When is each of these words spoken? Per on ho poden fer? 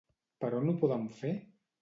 Per 0.45 0.49
on 0.61 0.71
ho 0.71 0.75
poden 0.79 1.05
fer? 1.21 1.37